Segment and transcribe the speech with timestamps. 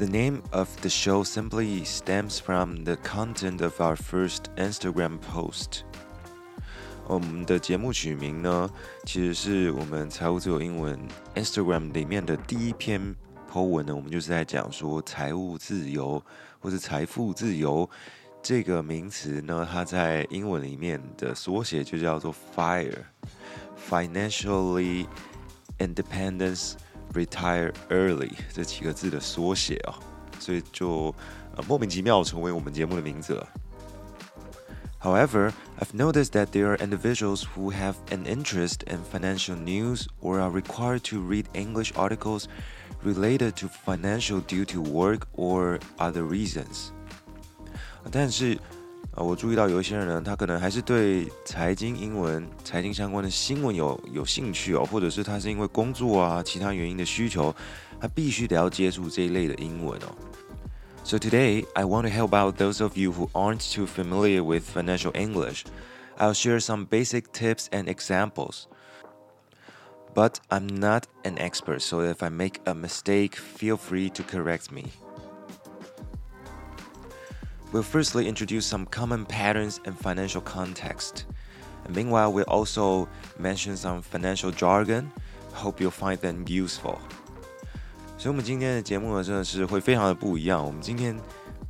[0.00, 5.84] The name of the show simply stems from the content of our first Instagram post.
[7.06, 8.70] 我们的节目取名呢，
[9.04, 10.98] 其实是我们财务自由英文
[11.34, 13.14] Instagram 里面的第一篇
[13.50, 16.22] po 文呢，我们就是在讲说财务自由
[16.58, 17.88] 或是财富自由
[18.42, 25.06] 这个名词呢，它在英文里面的缩写就叫做 FIRE，Financially
[25.78, 26.74] Independence。
[27.12, 29.98] Retire early 这几个字的缩写啊，
[30.38, 31.14] 所以就
[31.56, 33.48] 呃莫名其妙成为我们节目的名字了。
[35.00, 40.50] However, I've noticed that there are individuals who have an interest in financial news or are
[40.50, 42.46] required to read English articles
[43.04, 46.90] related to financial due to work or other reasons.
[48.10, 48.58] 但是
[49.12, 57.54] 啊，我注意到有一些人呢，他可能还是对财经英文、财经相关的新闻有有兴趣哦，或者是他是因为工作啊、其他原因的需求，
[57.98, 60.14] 他必须得要接触这一类的英文哦。
[61.02, 65.12] So today, I want to help out those of you who aren't too familiar with financial
[65.12, 65.64] English.
[66.18, 68.66] I'll share some basic tips and examples.
[70.14, 74.72] But I'm not an expert, so if I make a mistake, feel free to correct
[74.72, 74.86] me.
[77.71, 81.23] We'll firstly introduce some common patterns and financial context.
[81.87, 83.07] Meanwhile, we'll also
[83.39, 85.09] mention some financial jargon.
[85.53, 86.97] Hope you'll find them useful.
[88.17, 90.61] 所以，我们今天的节目呢，真的是会非常的不一样。
[90.65, 91.17] 我们今天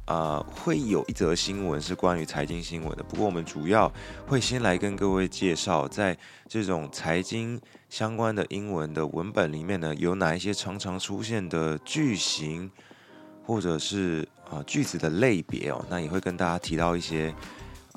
[0.05, 3.03] 啊、会有一则新闻是关于财经新闻的。
[3.03, 3.89] 不过，我们主要
[4.25, 12.71] 会先来跟各位介绍，在这种财经相关的英文的文本里面呢，有哪一些常常出现的句型，
[13.45, 14.27] 或者是。
[14.51, 17.33] 啊，句子的类别哦，那也会跟大家提到一些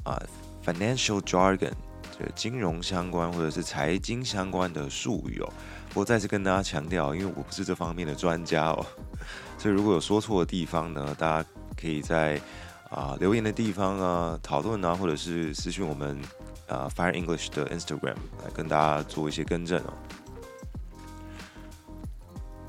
[0.05, 0.17] 啊
[0.65, 1.73] ，financial jargon，
[2.17, 5.53] 就金融相关或者是财经相关的术语哦。
[5.89, 8.87] 不过再次跟大家强调，因为我不是这方面的专家哦，
[9.59, 12.41] 所以如果有说错的地方呢，大家可以在
[12.89, 16.21] 啊留言的地方啊讨论啊，或者是私讯我们
[16.69, 19.93] 啊 Fire English 的 Instagram 来跟大家做一些更正哦。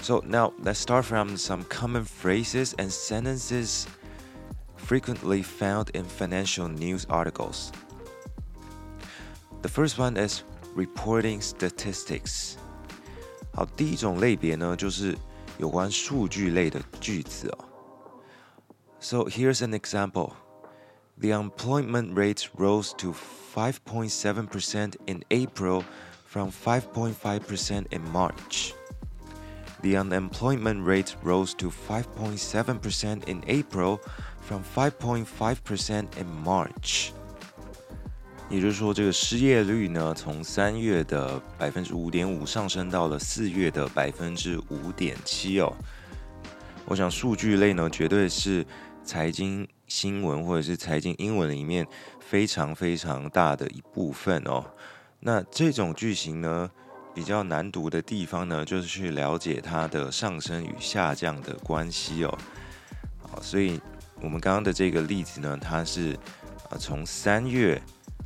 [0.04, 3.86] So now let's start from some common phrases and sentences
[4.76, 7.70] frequently found in financial news articles.
[9.62, 10.42] The first one is
[10.74, 12.56] reporting statistics.
[13.52, 15.16] 好，第一种类别呢，就是
[15.58, 17.58] 有关数据类的句子哦。
[19.00, 20.32] So here's an example.
[21.18, 23.14] The unemployment rate rose to
[23.54, 25.84] 5.7% in April
[26.26, 28.72] from 5.5% in March.
[29.81, 33.99] The unemployment rate rose to 5.7% in April
[34.41, 37.09] from 5.5% in March。
[38.49, 45.75] 也就是说，这个失业率呢，从三月的百分之五点五上升到了四月的百分之五点七哦。
[46.85, 48.63] 我想数据类呢，绝对是
[49.03, 51.87] 财经新闻或者是财经英文里面
[52.19, 54.63] 非常非常大的一部分哦。
[55.19, 56.69] 那这种句型呢，
[57.15, 62.37] 比较难读的地方呢，就是去了解它的上升与下降的关系哦。
[63.21, 63.79] 好，所以
[64.21, 66.11] 我们刚刚的这个例子呢，它是
[66.69, 67.81] 啊从三月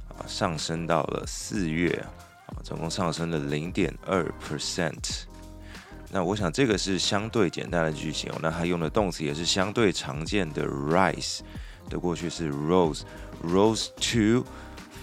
[0.10, 1.92] 啊上升到了四月
[2.48, 5.26] 啊，总共上升了零点二 percent。
[6.12, 8.40] 那我想这个是相对简单的句型哦。
[8.42, 11.42] 那它用的动词也是相对常见的，rise
[11.88, 14.44] 的过去是 rose，rose to。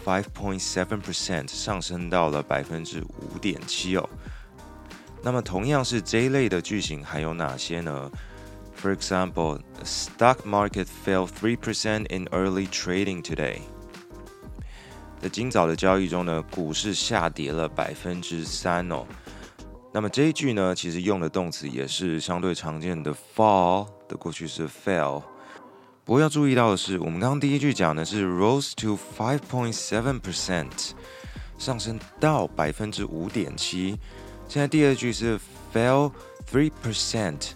[0.07, 4.09] Five point seven percent 上升到了百分之五点七哦。
[5.21, 8.09] 那么同样是这一类的句型还有哪些呢
[8.81, 13.59] ？For example, stock market fell three percent in early trading today。
[15.21, 19.05] 在今早的交易中呢，股市下跌了百分之三哦。
[19.93, 25.21] 那么这一句呢，其实用的动词也是相对常见的，fall 的过去式 fell。
[26.07, 30.93] 不过要注意到的是，我们刚刚第一句讲的是 rose to five point seven percent，
[31.59, 33.99] 上升到百分之五点七。
[34.47, 35.37] 现在第二句是
[35.75, 36.13] fell
[36.49, 37.49] three percent，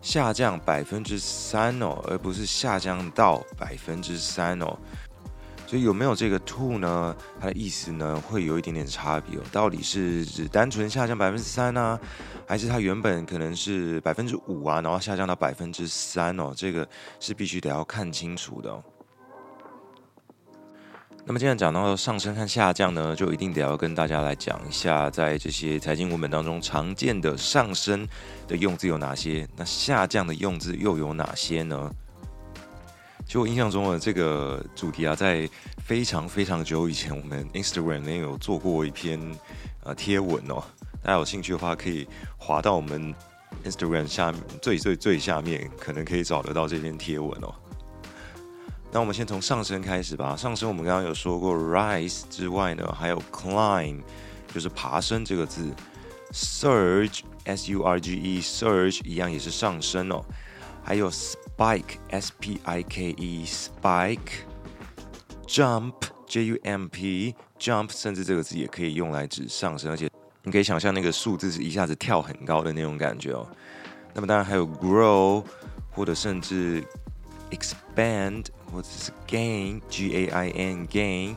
[0.00, 4.76] 下降百分之三哦，而不是下降到百分之三哦。
[5.72, 7.16] 所以有没有这个 to 呢？
[7.40, 9.42] 它的意思呢会有一点点差别哦。
[9.50, 11.98] 到底是指单纯下降百分之三呢？
[12.46, 16.86] 还是它原本可能是百分之五啊，然后下降到百分之三哦，这个
[17.18, 18.84] 是必须得要看清楚的哦。
[21.24, 28.06] 那么既然讲到上升和下降呢，就一定得要跟大家来讲一下，在这些财经文本当中常见的上升
[28.46, 31.90] 的用字有哪些，那下降的用字又有哪些呢？
[33.32, 35.48] 就我印象中的这个主题啊，在
[35.86, 39.18] 非常非常久以前，我们 Instagram 里面有做过一篇
[39.84, 40.62] 呃贴文哦。
[41.02, 42.06] 大家有兴趣的话，可以
[42.36, 43.14] 滑到我们
[43.64, 47.54] Instagram 下面最最最下面，可能可以找得到这篇贴文哦。
[48.90, 50.36] 那我们先从上升开始吧。
[50.36, 54.02] 上升我们刚刚有说过 rise 之外呢，还有 climb，
[54.52, 55.72] 就是爬升这个字。
[56.34, 60.22] surge s u r g e surge 一样也是上升哦。
[60.82, 64.18] 还有 spike s p i k e spike
[65.46, 65.94] jump
[66.26, 70.10] j u m p jump，甚至这个字也可以用来指上升，而且。
[70.44, 73.46] 你可以想象那个数字是一下子跳很高的那种感觉哦。
[74.12, 75.44] 那么当然还有 grow，
[75.92, 76.82] 或者甚至
[77.52, 81.36] expand，或者是 gain，g a i n gain，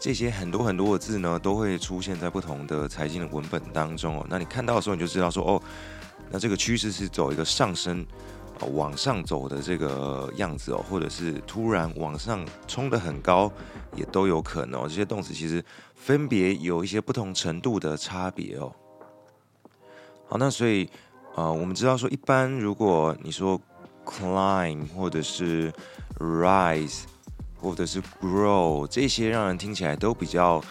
[0.00, 4.26] 这些很多很多的字呢，都会出现在不同的财经的文本当中哦。
[4.30, 5.62] 那你看到的时候，你就知道说哦，
[6.30, 8.06] 那这个趋势是走一个上升。
[8.66, 13.50] 往上走的这个样子哦，或者是突然往上冲得很高，
[13.96, 14.84] 也都有可能哦。
[14.88, 15.64] 这些动词其实
[15.94, 18.72] 分别有一些不同程度的差别哦。
[20.28, 20.88] 好，那所以
[21.34, 23.60] 呃，我们知道说，一般如果你说
[24.04, 25.72] climb 或者是
[26.18, 27.02] rise
[27.60, 30.62] 或者是 grow 这些，让人听起来都比较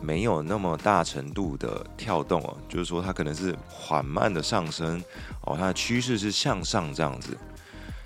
[0.00, 5.02] 没有那么大程度的跳动哦，就是说它可能是缓慢的上升
[5.42, 7.36] 哦，它的趋势是向上这样子。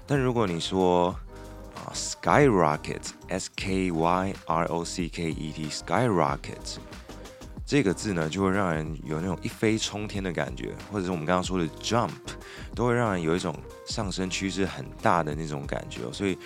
[0.06, 1.08] 但如果你说
[1.74, 6.78] 啊，skyrocket，s k y r o c k e t，skyrocket
[7.66, 12.10] 这个字呢，就会让人有那种一飞冲天的感觉，或者是我们刚刚说的 jump，
[12.74, 13.54] 都会让人有一种
[13.86, 16.10] 上升趋势很大的那种感觉哦。
[16.12, 16.38] 所以。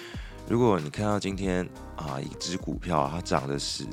[0.48, 3.84] 如果你看到今天啊，一只股票它涨了十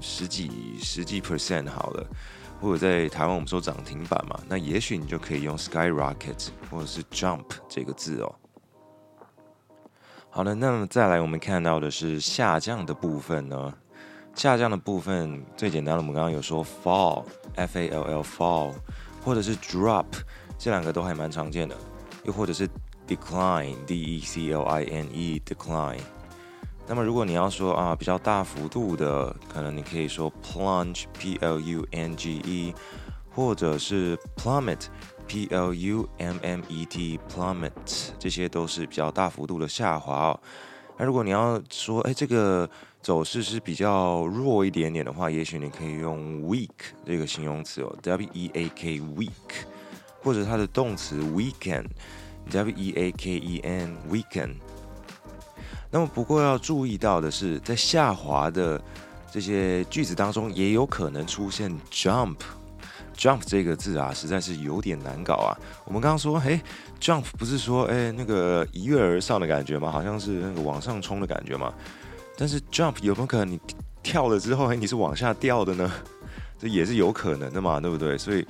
[0.00, 2.06] 十几十几 percent 好了，
[2.60, 8.32] 或者在台湾我们说涨停板嘛，那也许你就可以用 skyrocket 或者是 jump 这个字哦。
[10.30, 13.74] 好了，那么再来我们看到的是下降的部分呢？
[14.36, 17.24] 下降的部分最简单的，我们刚刚有说 fall
[17.56, 18.72] f a l l fall，
[19.24, 20.06] 或者是 drop，
[20.56, 21.76] 这两个都还蛮常见的，
[22.22, 22.68] 又或者是。
[23.08, 26.00] Decline, D-E-C-L-I-N-E, decline。
[26.86, 32.74] 那么如果你要说啊比较大幅度的，可能你可以说 plunge, P-L-U-N-G-E，
[33.34, 34.86] 或者是 plummet,
[35.26, 38.10] P-L-U-M-M-E-T, plummet。
[38.18, 40.40] 这些都是比较大幅度的下滑哦。
[40.96, 42.68] 那如果你要说，哎，这个
[43.02, 46.70] 走势是比较弱一点点的话，也许你可以用 weak
[47.04, 49.30] 这个形容词哦，W-E-A-K, weak，
[50.22, 51.84] 或者它的动词 weaken。
[52.50, 54.54] W E A K E N weaken。
[55.90, 58.80] 那么不过要注意到的是，在下滑的
[59.32, 62.36] 这些句子当中，也有可能出现 jump。
[63.16, 65.56] jump 这个字啊，实在是有点难搞啊。
[65.86, 66.60] 我们刚刚说，嘿
[67.00, 69.90] ，jump 不是说，哎，那个一跃而上的感觉吗？
[69.90, 71.72] 好像是那个往上冲的感觉吗？
[72.36, 73.58] 但是 jump 有没有可能你
[74.02, 75.90] 跳了之后，哎，你是往下掉的呢？
[76.58, 78.18] 这也是有可能的嘛，对不对？
[78.18, 78.46] 所以。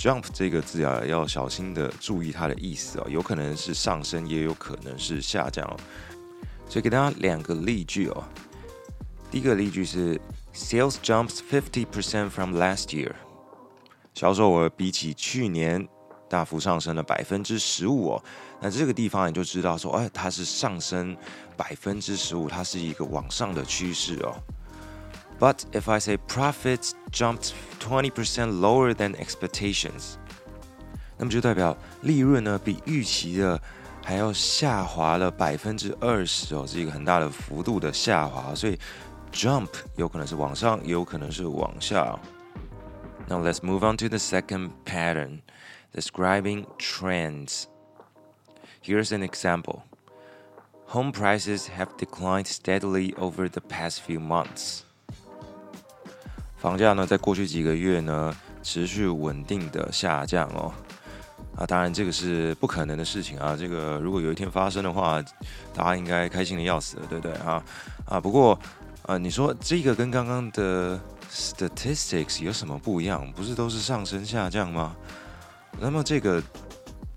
[0.00, 5.76] Jump 这个字啊，要小心的注意它的意思哦，有可能是上升，也有可能是下降哦。
[6.66, 8.24] 所以给大家两个例句哦。
[9.30, 10.18] 第一个例句是
[10.54, 13.12] Sales jumps fifty percent from last year，
[14.14, 15.86] 销售额比起去年
[16.30, 18.24] 大幅上升了百分之十五哦。
[18.58, 21.14] 那这个地方你就知道说，哎，它是上升
[21.58, 24.34] 百分之十五，它是一个往上的趋势哦。
[25.39, 30.15] But if I say profits jumped twenty percent lower than expectations，
[31.17, 33.61] 那么就代表利润呢比预期的
[34.03, 38.55] 还要下滑了百分之二十哦，是一个很大的幅度的下滑。
[38.55, 38.79] 所以
[39.33, 42.17] jump 有可能是往上，也有可能是往下。
[43.27, 45.41] Now let's move on to the second pattern,
[45.93, 47.65] describing trends.
[48.81, 49.81] Here's an example.
[50.89, 54.83] Home prices have declined steadily over the past few months.
[56.60, 60.72] 房价呢，在过去几个月呢，持续稳定的下降哦。
[61.56, 63.56] 啊，当然这个是不可能的事情啊。
[63.58, 65.22] 这个如果有一天发生的话，
[65.74, 67.62] 大家应该开心的要死了，对不对啊？
[68.04, 68.58] 啊，不过
[69.06, 71.00] 啊，你说这个跟刚刚的
[71.32, 73.30] statistics 有什么不一样？
[73.32, 74.94] 不是都是上升下降吗？
[75.78, 76.42] 那么这个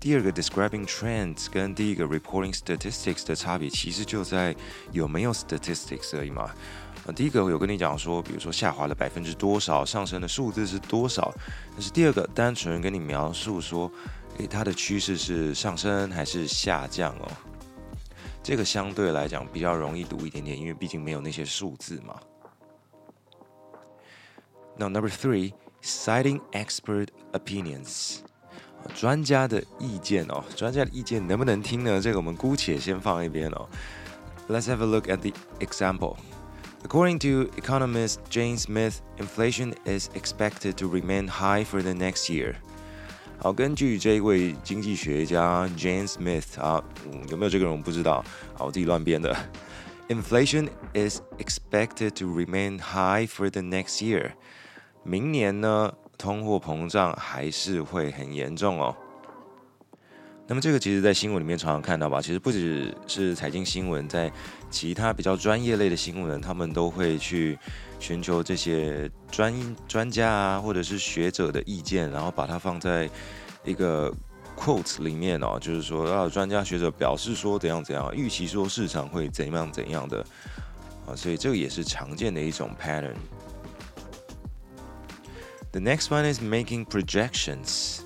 [0.04, 4.54] 第二个 describing trends 跟第一个 reporting statistics 的差别，其实就在
[4.92, 6.42] 有没有 statistics 而已嘛。
[7.06, 11.32] 啊，第一个我有跟你讲说，比如说下滑了百分之多少，上升的数字是多少。
[11.72, 13.90] 但是第二个单纯跟你描述说，
[14.36, 17.32] 诶，它的趋势是上升还是下降哦？
[18.42, 22.20] 这个相对来讲比较容易读一点点，因为毕竟没有那些数字嘛。
[24.76, 28.18] no number three, citing expert opinions，
[28.95, 31.99] 专家的意见哦，专家的意见能不能听呢？
[32.01, 33.67] 这个我们姑且先放一边哦。
[34.47, 36.17] Let's have a look at the example.
[36.83, 42.55] According to economist Jane Smith, inflation is expected to remain high for the next year.
[43.37, 48.23] 好，根据这位经济学家 Jane Smith 啊，嗯，有没有这个人我不知道，
[48.53, 49.35] 好，我自己乱编的。
[50.07, 54.31] Inflation is expected to remain high for the next year.
[55.03, 58.94] 明年呢， 通货膨胀还是会很严重哦。
[60.46, 62.20] 那么这个其实，在新闻里面常常看到吧？
[62.20, 64.30] 其实不只是财经新闻，在
[64.70, 67.58] 其他比较专业类的新闻，他们都会去
[67.98, 69.54] 寻求这些专
[69.88, 73.08] 专家啊，或者是学者的意见，然后把它放在
[73.64, 74.12] 一个
[74.54, 80.22] quotes 里面哦，就是说啊，专家学者表示说怎样怎样，预期说市场会怎样怎样的
[81.06, 83.14] 啊，所以这个也是常见的一种 pattern。
[85.73, 87.99] The next one is making projections，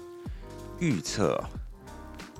[0.79, 1.43] 预测。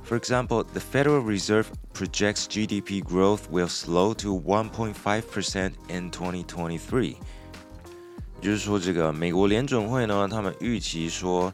[0.05, 7.15] For example, the Federal Reserve projects GDP growth will slow to 1.5% in 2023。
[8.41, 11.53] 也就是说，这个美国联准会呢，他们预期说，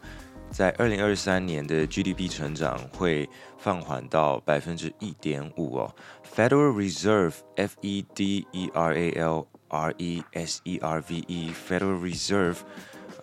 [0.50, 5.94] 在二零二三年的 GDP 成长会放缓到百分之一点五哦。
[6.36, 12.56] Federal Reserve，F E D E R A L R E S E R V E，Federal Reserve，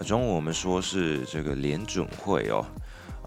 [0.03, 2.65] 中文我们说是这个联准会哦。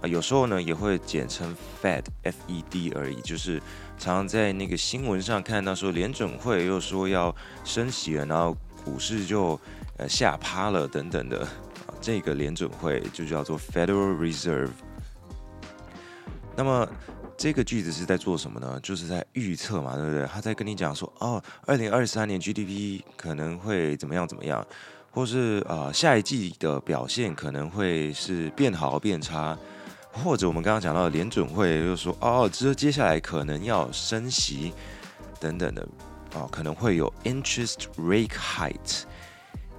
[0.01, 3.59] 啊有时候呢，也会简称 Fed，F-E-D 而已，就是
[3.99, 9.59] 常常在那个新闻上看到说联准会又说要升息了，然后股市就
[9.97, 11.41] 呃吓趴了等等的
[11.87, 14.71] 啊，这个联准会就叫做 Federal Reserve。
[16.55, 16.87] 那么
[17.37, 18.79] 这个句子是在做什么呢？
[18.83, 20.27] 就是在预测嘛，对不对？
[20.27, 24.65] 他在跟你讲说，哦，二零二三年 GDP 可能会怎么样怎么样，
[25.15, 29.57] 或是啊、下一季的表现可能会是变好变差。
[30.13, 34.73] 或者我们刚刚讲到的联准会又说哦，这接下来可能要升息
[35.41, 35.87] 等等的
[36.35, 39.03] 哦，可能会有 interest rate hike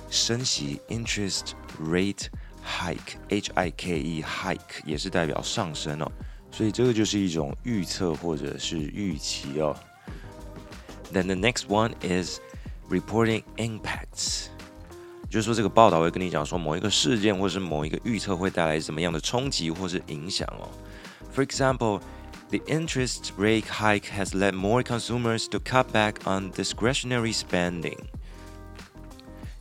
[0.10, 1.52] 升息 interest
[1.82, 2.28] rate
[2.66, 6.12] hike h i k e hike 也是代表上升哦，
[6.52, 9.74] 所以这个就是一种预测或者是预期哦。
[11.14, 12.40] Then the next one is
[12.90, 14.48] reporting impacts.
[15.30, 20.70] 就是说，这个报道会跟你讲说，某一个事件或是某一个预测会带来什么样的冲击或是影响哦。
[21.36, 22.00] For example,
[22.50, 27.98] the interest rate hike has led more consumers to cut back on discretionary spending.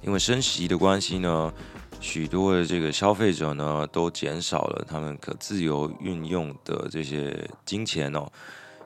[0.02, 1.52] 因为升息的关系呢，
[1.98, 8.30] 许多的这个消费者呢都减少了他们可自由运用的这些金钱哦。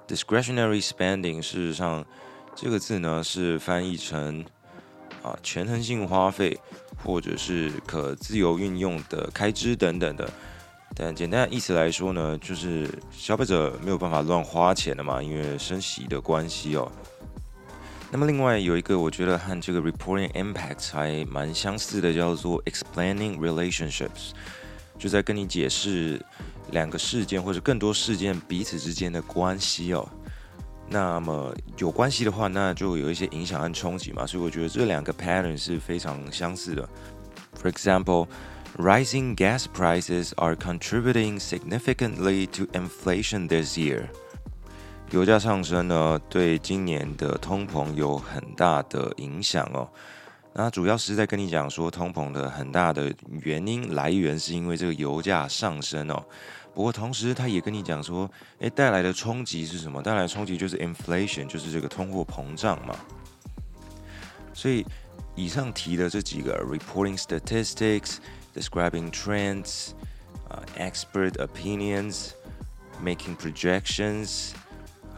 [0.06, 2.06] Discretionary spending，事实上
[2.54, 4.44] 这个字呢是翻译成。
[5.28, 6.58] 啊，权衡性花费，
[7.04, 10.30] 或者是可自由运用的开支等等的。
[10.94, 16.90] 但简单的意思来说呢，就是消费者没有办法乱花钱了嘛，因为升息的关系哦。
[18.11, 24.30] 那么另外有一个我觉得和这个 reporting impact 还蛮相似的，叫做 explaining relationships，
[24.99, 26.18] 就在跟你解释
[26.70, 30.08] 两个事件或者更多事件彼此之间的关系哦。
[30.90, 36.88] 那么有关系的话，那就有一些影响和冲击嘛，所以我觉得这两个 pattern 是非常相似的。
[37.61, 38.28] For example,
[38.76, 44.04] rising gas prices are contributing significantly to inflation this year.
[45.11, 49.88] 油价上升呢，对今年的通膨有很大的影响哦。
[50.54, 56.25] 那主要是在跟你讲说，通膨的很大的原因来源是因为这个油价上升哦。
[56.78, 58.30] 不过同时，他也跟你讲说，
[58.61, 60.00] 诶，带来的冲击是什么？
[60.00, 62.94] 带来的冲击就是 inflation，就是这个通货膨胀嘛。
[64.54, 64.87] 所以
[65.35, 68.18] 以上提的这几个 reporting statistics,
[68.54, 69.88] describing trends,
[70.50, 72.28] uh, expert opinions,
[73.04, 74.50] making projections，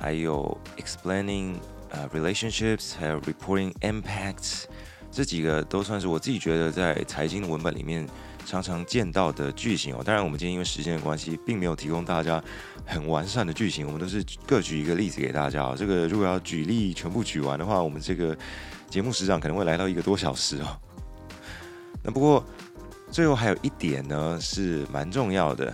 [0.01, 1.57] 还有 explaining
[1.93, 4.65] uh, relationships，还有 reporting impacts，
[5.13, 8.09] 这几个都算是我自己觉得在财经的文本里面
[8.51, 10.03] 常常见到的句型哦。
[10.05, 12.43] 当然，我们今天因为时间的关系，并没有提供大家
[12.85, 15.77] 很完善的句型，我们都是各举一个例子给大家哦。
[15.79, 18.37] 这个如果要举例全部举完的话，我们这个
[18.89, 20.77] 节目时长可能会来到一个多小时哦。
[22.03, 22.45] 那不过
[23.13, 25.73] 最后还有一点呢，是蛮重要的，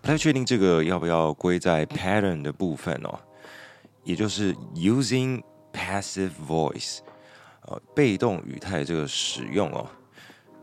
[0.00, 3.20] 不太确定这个要不要归在 pattern 的部分哦，
[4.04, 5.42] 也就是 using。
[5.74, 6.98] Passive voice，
[7.62, 9.88] 呃，被动语态这个使用哦，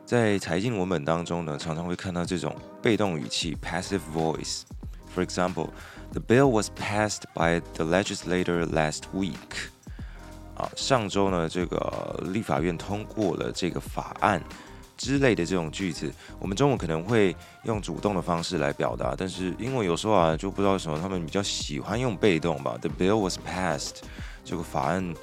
[0.10, 4.62] 在财经文本当中呢，常常会看到这种被动语气 （passive voice）。
[5.14, 5.68] For example,
[6.14, 9.70] the bill was passed by the legislator last week。
[10.56, 14.42] 啊，上周呢，这个立法院通过了这个法案
[14.98, 17.36] 之类的这种句子，我们中文可能会
[17.66, 22.76] 用主动的方式来表达，但是英文有时候啊，就不知道为什么他们比较喜欢用被动吧。
[22.82, 23.98] The bill was passed。
[24.44, 25.14] 这个法案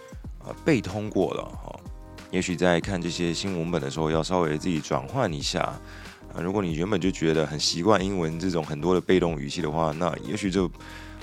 [0.45, 1.81] 啊被通过了哈，
[2.31, 6.41] 也许在看这些新文本的时候，要稍微自己转换一下啊。
[6.41, 10.67] 如果你原本就觉得很习惯英文这种很多的被动语气的话，那也许就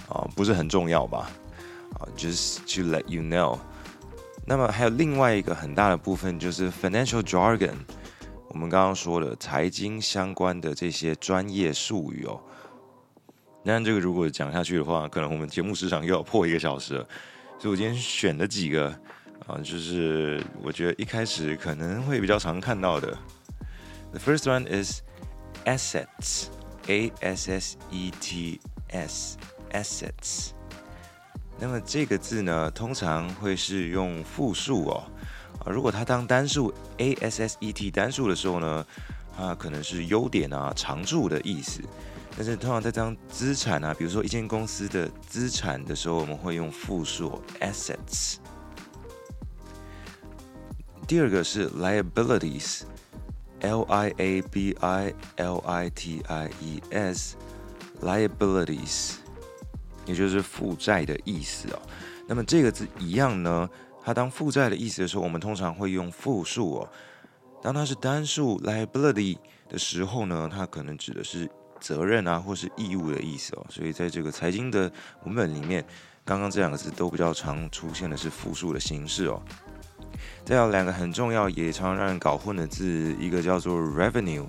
[0.07, 1.29] 啊不是很重要吧
[1.99, 2.07] 啊。
[2.17, 3.59] Just to let you know。
[4.45, 7.75] 那么还有另外一个很大的部分就是 financial jargon，
[8.49, 12.41] 我们刚刚说的财经相关的这些专业术语哦。
[13.63, 17.07] 那这个如果讲下去的话，可能我们节目时长又要破一个小时了。
[17.57, 18.93] 所以我今天选了几个
[19.47, 23.17] 啊，就是我觉得一开始可能会比较常看到的。
[24.11, 25.01] The first one is
[25.65, 26.45] assets,
[26.87, 29.37] A S S E T S,
[29.71, 30.51] assets。
[31.59, 35.03] 那么这个字呢，通常会是用复数哦。
[35.59, 38.85] 啊，如果它当单数 A S S E T 单数的时候呢，
[39.35, 41.81] 它可能是优点啊、常驻的意思。
[42.35, 48.37] 但是通常在当资产啊，比如说一间公司的资产的时候，我们会用复数 assets。
[51.07, 59.15] 第二个是 liabilities，L I A B I L I T I E S，liabilities，
[60.05, 61.79] 也就是负债的意思哦。
[62.27, 63.69] 那么这个字一样呢，
[64.03, 66.89] 它当负债的意思的时候，我们通常会用复数哦。
[67.61, 69.37] 当它是单数 liability
[69.69, 71.49] 的时候呢，它可能指的是。
[71.81, 74.89] 责任啊，或是义务的意思哦，所以在这个财经的
[75.25, 75.85] 文本里面，
[76.23, 79.43] 刚刚这两个字都比较常出现的是复数的形式哦。
[80.45, 84.45] 再有两个很重要，也常常让人搞混的字，一个叫做 revenue，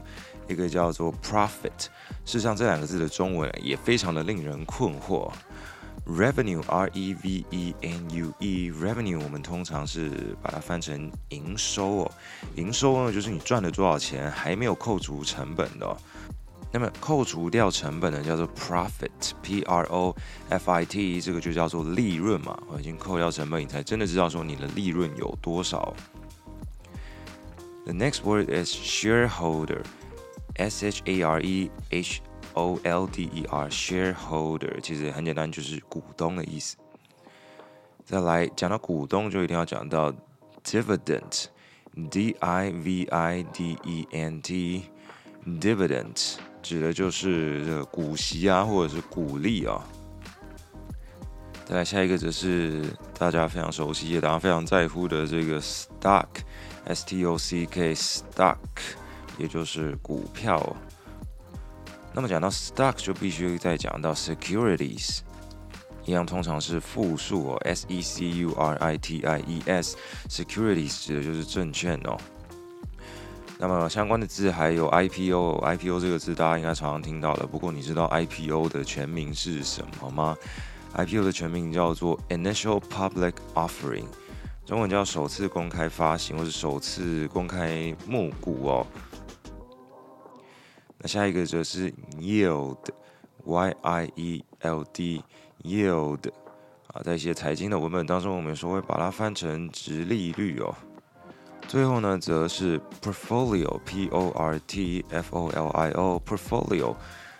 [0.48, 1.88] 一个叫做 profit。
[2.24, 5.30] 事实上，这两个字的中文也非常的令人困惑。
[6.06, 12.12] Revenue，R E V E N U E，revenue 我们通常是把它翻成营收哦，
[12.56, 15.96] 营收呢就是你赚了多少钱，还没有扣除成本的哦。
[16.74, 20.12] 那么扣除掉成本呢，叫做 profit，P R O
[20.48, 22.60] F I T，这个就叫做利润嘛。
[22.68, 25.94] 我已经扣掉成本，你才真的知道说你的利润有多少。
[27.84, 32.20] The next word is shareholder，S H A R E H
[32.54, 36.76] O L D E R，shareholder 其实很简单，就是股东的意思。
[38.04, 40.12] 再来讲到股东，就一定要讲到
[40.64, 46.38] dividend，D I V I D E N T，dividend。
[46.64, 49.84] 指的就是这个股息啊，或者是股利啊。
[51.66, 52.84] 再来下一个则是
[53.18, 58.56] 大家非常熟悉，也大家非常在乎的这个 stock，S T O C K，stock，
[59.38, 60.76] 也就是股票。
[62.12, 65.20] 那么讲到 stock，就必须再讲到 securities，
[66.04, 72.16] 一样通常是复数哦，S E C U R I T I E S，securities 指的就是证券哦。
[73.58, 77.46] 那么相关的字还有 IPO，IPO 这个字大家应该常常听到的。
[77.46, 80.36] 不过你知道 IPO 的全名是什么吗
[80.94, 84.06] ？IPO 的全名叫做 Initial Public Offering，
[84.66, 88.86] 中文叫首次公开发行或是首次公开募股哦。
[90.98, 96.30] 那下一个则是 Yield，Y I E L D，Yield
[96.88, 100.74] 啊，在一些财经的文本当中，我们说会把它翻成殖利率哦。
[101.66, 106.94] 最后呢，则是 portfolio，p o r t f o l i o，portfolio。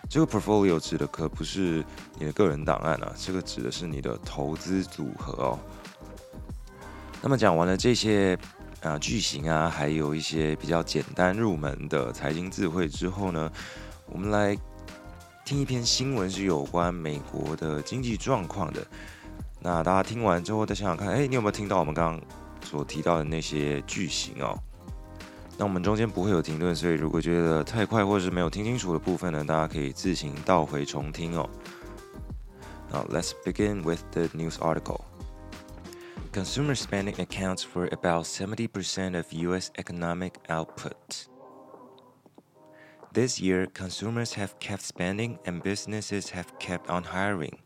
[0.07, 1.83] 这个 portfolio 指的可不是
[2.19, 5.59] 你的个人档案啊，这个指的是你的投资组合哦。
[7.21, 8.37] 那么讲完了这些
[8.83, 13.51] 啊句型啊，还有一些比较简单入门的财经字汇之后呢，
[14.05, 14.55] 我们来
[15.43, 18.85] 听一篇新闻，是有关美国的经济状况的。
[19.59, 22.21] 那大家听完之后再想想看，哎，你有没有听到我们刚刚
[22.64, 24.58] 所提到的那些句型哦，
[25.58, 31.48] 那我们中间不会有停顿，所以如果觉得太快或是没有听清楚的部分呢，大家可以自行倒回重听哦。
[32.92, 35.02] Now let's begin with the news article.
[36.32, 39.70] Consumer spending accounts for about 70% of U.S.
[39.76, 41.26] economic output.
[43.12, 47.58] This year, consumers have kept spending and businesses have kept on hiring.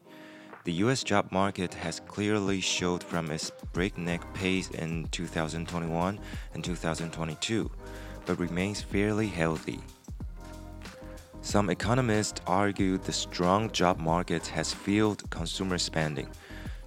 [0.70, 1.04] The U.S.
[1.04, 6.20] job market has clearly showed from its breakneck pace in 2021
[6.54, 7.72] and 2022,
[8.28, 9.80] but remains fairly healthy.
[11.42, 16.30] Some economists argue the strong job market has fueled consumer spending.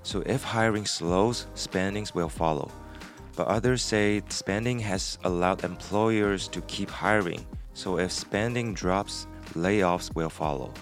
[0.05, 2.71] So if hiring slows, spendings will follow.
[3.35, 7.45] But others say spending has allowed employers to keep hiring.
[7.75, 10.73] So if spending drops, layoffs will follow.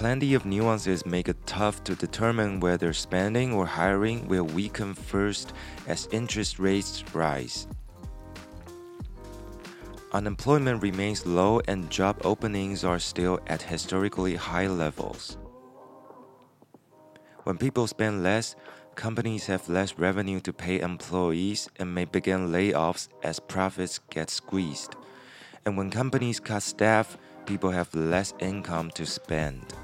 [0.00, 5.52] Plenty of nuances make it tough to determine whether spending or hiring will weaken first
[5.86, 7.68] as interest rates rise.
[10.12, 15.36] Unemployment remains low and job openings are still at historically high levels.
[17.44, 18.56] When people spend less,
[18.94, 24.96] companies have less revenue to pay employees and may begin layoffs as profits get squeezed.
[25.66, 29.74] And when companies cut staff, people have less income to spend.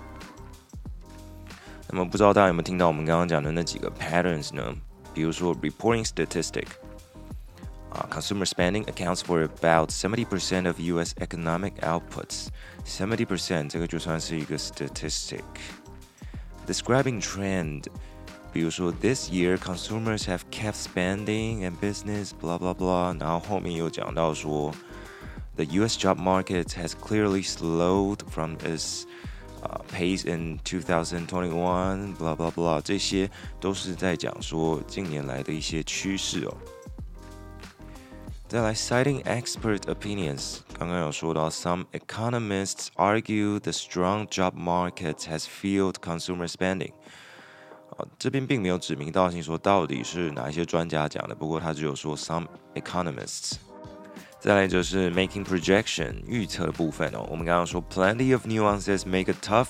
[1.90, 4.76] 那么不知道大家有没有听到我们刚刚讲的那几个 patterns 呢？
[5.14, 6.66] 比如说 reporting statistic，
[7.90, 11.14] 啊、uh,，consumer spending accounts for about seventy percent of U.S.
[11.20, 17.88] economic outputs。seventy percent 这个就算是一个 statistic。describing trend，
[18.54, 24.74] 比如说 this year consumers have kept spending and business blah blah blah，然后后面又讲到说
[25.56, 25.98] the U.S.
[25.98, 29.04] job market has clearly slowed from its
[29.63, 36.55] uh, pace in 2021 blah blah blah，这些都是在讲说近年来的一些趋势哦。
[38.49, 46.93] 再来 citing expert opinions，刚刚有说到，some economists argue the strong job market has fueled consumer spending。
[47.97, 53.55] 啊，这边并没有指名道姓说到底是哪一些专家讲的，不过他只有说 some economists。
[54.40, 59.68] 再来就是 making projection 预测的部分哦，我们刚刚说 plenty of nuances make it tough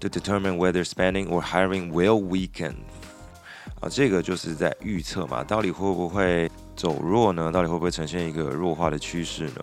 [0.00, 2.74] to determine whether spending or hiring will weaken。
[3.80, 7.52] 啊，这个就是在预测嘛，到底会不会走弱呢？
[7.52, 9.62] 到底会不会呈现一个弱化的趋势呢？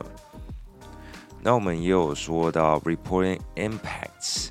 [1.41, 4.49] 那我们也有说到 reporting impacts，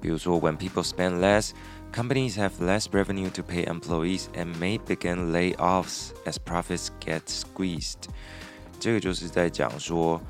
[0.00, 1.50] 比如说 when people spend less,
[1.92, 8.08] companies have less revenue to pay employees and may begin layoffs as profits get squeezed。
[8.83, 10.21] 这个就是在讲说，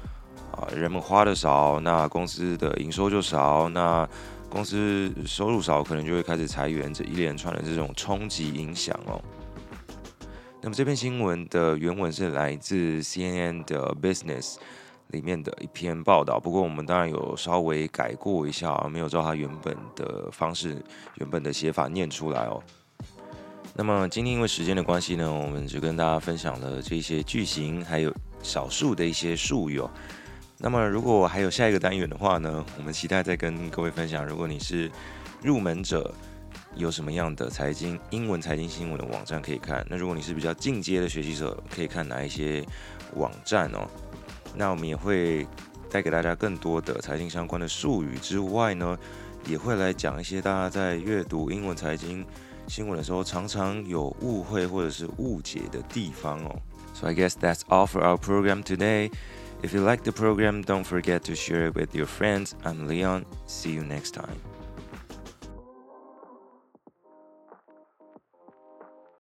[0.51, 4.07] 啊，人们花的少，那公司的营收就少，那
[4.47, 9.19] 公司收入少，可能就会开始裁员，这一连串的这种冲击影响哦。
[10.61, 14.57] 那么这篇新闻的原文是来自 CNN 的 Business
[15.07, 20.79] 里面的一篇报道，不过我们当然有稍微改过一下，没有照它原本的方式、
[21.15, 22.61] 原本的写法念出来哦。
[23.73, 28.13] 那么今天因为时间的关系呢，我们就跟大家分享了这些句型，还有
[28.43, 29.89] 少数的一些术语哦。
[30.59, 34.25] 那么如果还有下一个单元的话呢，我们期待再跟各位分享。
[34.25, 34.91] 如果你是
[35.41, 36.13] 入门者，
[36.75, 39.85] 有什么样的财经英文财经新闻的网站可以看？
[39.89, 42.65] 那如果你是比较进阶的学习者，可以看哪一些
[43.15, 43.87] 网站哦？
[44.55, 45.47] 那我们也会
[45.89, 48.97] 带给大家更多的财经相关的术语之外呢，
[49.45, 52.25] 也会来讲一些大家在阅读英文财经
[52.67, 56.55] 新闻的时候常常有误会或者是误解的地方哦。
[56.93, 59.11] So I guess that's all for our program today.
[59.63, 62.55] If you like the program, don't forget to share it with your friends.
[62.63, 63.25] I'm Leon.
[63.45, 64.52] See you next time.